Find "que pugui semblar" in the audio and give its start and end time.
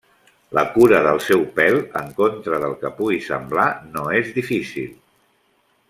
2.81-3.69